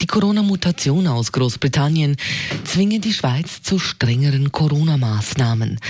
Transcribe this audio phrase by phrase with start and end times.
[0.00, 2.16] Die Corona-Mutation aus Großbritannien
[2.64, 5.80] zwingen die Schweiz zu strengeren Corona-Maßnahmen.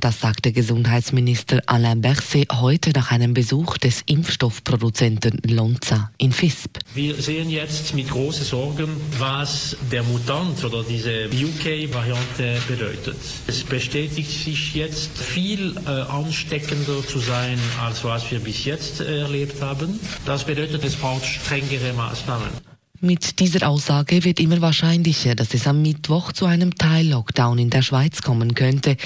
[0.00, 6.78] Das sagte Gesundheitsminister Alain Berset heute nach einem Besuch des Impfstoffproduzenten Lonza in Visp.
[6.94, 13.18] Wir sehen jetzt mit großen Sorgen, was der Mutant oder diese UK-Variante bedeutet.
[13.46, 19.60] Es bestätigt sich jetzt viel äh, ansteckender zu sein, als was wir bis jetzt erlebt
[19.60, 20.00] haben.
[20.24, 22.77] Das bedeutet, es braucht strengere Maßnahmen.
[23.00, 27.82] Mit dieser Aussage wird immer wahrscheinlicher, dass es am Mittwoch zu einem Teil-Lockdown in der
[27.82, 28.96] Schweiz kommen könnte.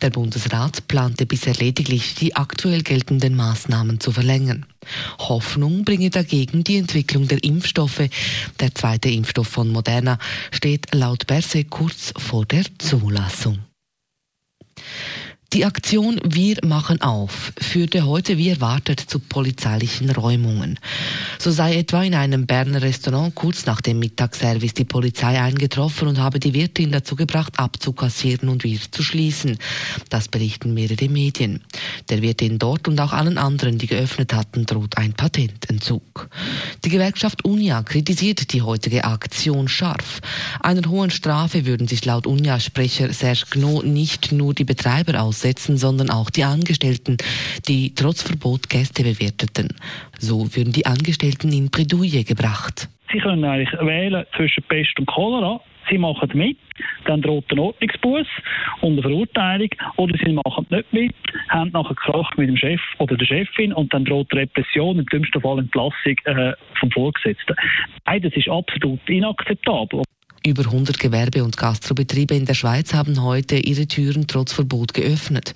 [0.00, 4.66] Der Bundesrat plante bisher lediglich, die aktuell geltenden Maßnahmen zu verlängern.
[5.18, 8.08] Hoffnung bringe dagegen die Entwicklung der Impfstoffe.
[8.60, 10.20] Der zweite Impfstoff von Moderna
[10.52, 13.58] steht laut Berse kurz vor der Zulassung.
[15.52, 20.78] Die Aktion Wir machen auf führte heute wie erwartet zu polizeilichen Räumungen.
[21.40, 26.18] So sei etwa in einem Berner Restaurant kurz nach dem Mittagsservice die Polizei eingetroffen und
[26.18, 29.56] habe die Wirtin dazu gebracht, abzukassieren und wieder zu schließen.
[30.10, 31.62] Das berichten mehrere Medien.
[32.10, 36.28] Der Wirtin dort und auch allen anderen, die geöffnet hatten, droht ein Patententzug.
[36.84, 40.20] Die Gewerkschaft Unia kritisiert die heutige Aktion scharf.
[40.60, 45.78] Einer hohen Strafe würden sich laut Unia-Sprecher Serge Gnot nicht nur die Betreiber aus aussetzen,
[45.78, 47.16] sondern auch die Angestellten,
[47.66, 49.68] die trotz Verbot Gäste bewirteten.
[50.20, 52.88] So würden die Angestellten in Bredouille gebracht.
[53.10, 55.60] Sie können eigentlich wählen zwischen Pest und Cholera.
[55.88, 56.58] Sie machen mit,
[57.06, 58.26] dann droht ein Ordnungsbus
[58.82, 59.70] und eine Verurteilung.
[59.96, 61.14] Oder sie machen nicht mit,
[61.48, 65.40] haben nachher Kracht mit dem Chef oder der Chefin und dann droht Repression, im dümmsten
[65.40, 67.56] Fall Entlassung äh, vom Vorgesetzten.
[68.06, 70.02] Nein, das ist absolut inakzeptabel.
[70.44, 75.52] Über 100 Gewerbe- und Gastrobetriebe in der Schweiz haben heute ihre Türen trotz Verbot geöffnet.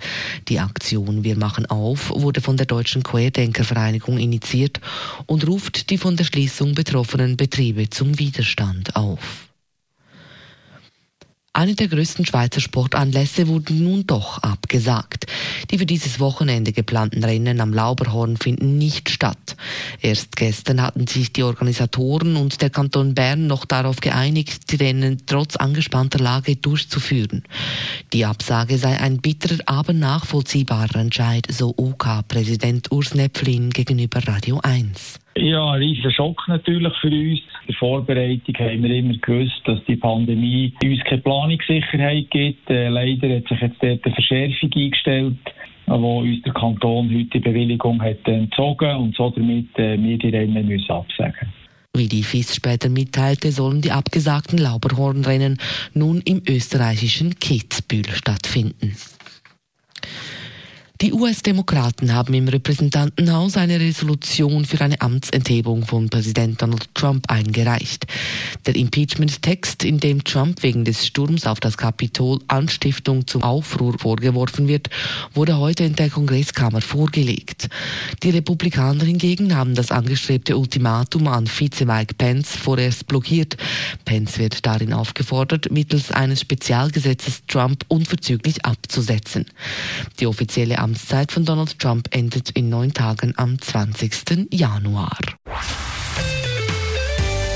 [0.47, 4.79] Die Aktion Wir machen auf wurde von der Deutschen Querdenkervereinigung initiiert
[5.25, 9.45] und ruft die von der Schließung betroffenen Betriebe zum Widerstand auf.
[11.55, 15.25] Eine der größten Schweizer Sportanlässe wurden nun doch abgesagt.
[15.71, 19.55] Die für dieses Wochenende geplanten Rennen am Lauberhorn finden nicht statt.
[20.01, 25.23] Erst gestern hatten sich die Organisatoren und der Kanton Bern noch darauf geeinigt, die Rennen
[25.25, 27.43] trotz angespannter Lage durchzuführen.
[28.13, 35.19] Die Absage sei ein bitterer, aber nachvollziehbarer Entscheid, so OK-Präsident Urs Nepflin gegenüber Radio 1.
[35.37, 37.41] Ja, ein riesiger Schock natürlich für uns.
[37.41, 42.69] In der Vorbereitung haben wir immer gewusst, dass die Pandemie uns keine Planungssicherheit gibt.
[42.69, 45.37] Äh, leider hat sich jetzt dort eine Verschärfung eingestellt,
[45.87, 50.29] wo uns der Kanton heute die Bewilligung hat entzogen und so damit äh, wir die
[50.29, 51.53] Rennen müssen absagen.
[51.95, 55.57] Wie die FIS später mitteilte, sollen die abgesagten Lauberhornrennen
[55.93, 58.97] nun im österreichischen Kitzbühel stattfinden.
[61.05, 68.07] Die US-Demokraten haben im Repräsentantenhaus eine Resolution für eine Amtsenthebung von Präsident Donald Trump eingereicht.
[68.65, 74.67] Der Impeachment-Text, in dem Trump wegen des Sturms auf das Kapitol Anstiftung zum Aufruhr vorgeworfen
[74.67, 74.89] wird,
[75.35, 77.69] wurde heute in der Kongresskammer vorgelegt.
[78.23, 83.57] Die Republikaner hingegen haben das angestrebte Ultimatum an Vize Mike Pence vorerst blockiert.
[84.05, 89.45] Pence wird darin aufgefordert, mittels eines Spezialgesetzes Trump unverzüglich abzusetzen.
[90.19, 94.47] Die offizielle Amtszeit von Donald Trump endet in neun Tagen am 20.
[94.49, 95.19] Januar.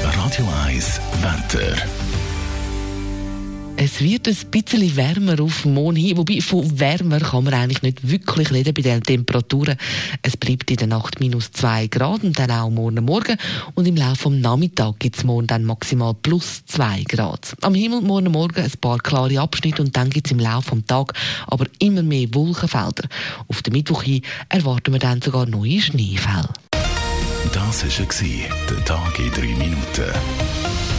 [0.03, 1.98] Radio 1 Wetter.
[3.81, 7.81] Es wird ein bisschen wärmer auf dem Mond hin, wobei von wärmer kann man eigentlich
[7.81, 9.77] nicht wirklich reden bei den Temperaturen.
[10.21, 13.37] Es bleibt in der Nacht minus 2 Grad und dann auch morgen Morgen
[13.75, 17.55] und im Laufe des Nachmittags gibt es morgen dann maximal plus 2 Grad.
[17.61, 20.85] Am Himmel morgen Morgen ein paar klare Abschnitte und dann gibt es im Laufe des
[20.85, 21.15] Tages
[21.47, 23.07] aber immer mehr Wolkenfelder.
[23.47, 26.49] Auf den Mittwoch hin erwarten wir dann sogar neue Schneefälle.
[27.53, 30.98] Das war der Tag in 3 Minuten.